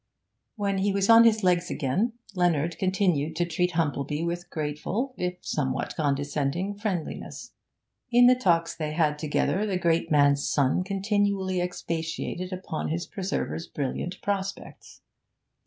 When 0.55 0.79
he 0.79 0.91
was 0.91 1.11
on 1.11 1.25
his 1.25 1.43
legs 1.43 1.69
again, 1.69 2.13
Leonard 2.33 2.79
continued 2.79 3.35
to 3.35 3.45
treat 3.45 3.73
Humplebee 3.73 4.25
with 4.25 4.49
grateful, 4.49 5.13
if 5.15 5.37
somewhat 5.41 5.93
condescending, 5.95 6.73
friendliness. 6.75 7.51
In 8.11 8.25
the 8.25 8.33
talks 8.33 8.75
they 8.75 8.93
had 8.93 9.19
together 9.19 9.63
the 9.67 9.77
great 9.77 10.09
man's 10.09 10.43
son 10.49 10.83
continually 10.83 11.61
expatiated 11.61 12.51
upon 12.51 12.87
his 12.89 13.05
preserver's 13.05 13.67
brilliant 13.67 14.19
prospects. 14.23 15.01